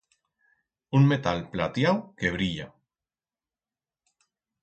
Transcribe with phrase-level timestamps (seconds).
[0.99, 2.67] Un metal platiau que brilla.